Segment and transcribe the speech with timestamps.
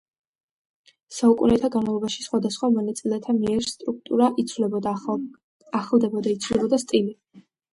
[1.17, 4.97] საუკუნეთა განმავლობაში, სხვადასხვა მონაწილეთა მიერ სტრუქტურა იცვლებოდა,
[5.83, 7.17] ახლდებოდა, იცვლებოდა სტილი.